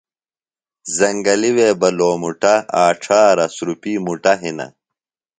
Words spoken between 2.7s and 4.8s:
آچھارہ سُرُپی مُٹہ ہِنہ۔